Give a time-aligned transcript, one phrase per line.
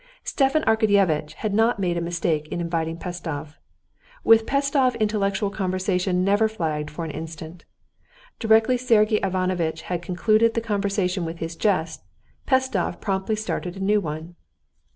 [0.23, 3.59] Stepan Arkadyevitch had not made a mistake in inviting Pestsov.
[4.23, 7.65] With Pestsov intellectual conversation never flagged for an instant.
[8.39, 12.01] Directly Sergey Ivanovitch had concluded the conversation with his jest,
[12.47, 14.35] Pestsov promptly started a new one.